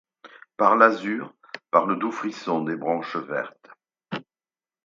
Par 0.57 0.77
l'azur, 0.77 1.31
par 1.69 1.85
le 1.85 1.95
doux 1.95 2.11
frisson 2.11 2.63
des 2.63 2.75
branches 2.75 3.17
vertes 3.17 3.69